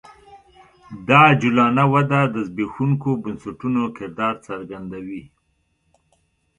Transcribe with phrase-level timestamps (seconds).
[1.07, 5.21] دا عجولانه وده د زبېښونکو بنسټونو کردار څرګندوي